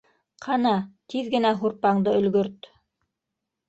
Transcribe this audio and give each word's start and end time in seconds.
—Ҡана, 0.45 0.71
тиҙ 1.15 1.31
генә 1.35 1.53
һурпаңды 1.61 2.19
өлгөрт. 2.25 2.75